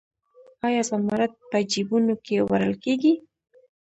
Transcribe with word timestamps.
آیا 0.67 0.81
زمرد 0.89 1.31
په 1.49 1.57
جیبونو 1.71 2.15
کې 2.25 2.37
وړل 2.49 2.73
کیږي؟ 2.83 3.13